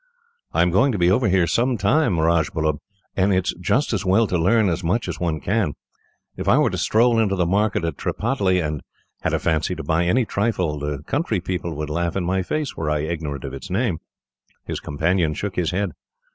[0.51, 2.79] "I am going to be over here some time, Rajbullub,
[3.15, 5.75] and it is just as well to learn as much as one can.
[6.35, 8.81] If I were to stroll into the market in Tripataly, and
[9.21, 12.75] had a fancy to buy any trifle, the country people would laugh in my face,
[12.75, 13.99] were I ignorant of its name."
[14.65, 15.91] His companion shook his head.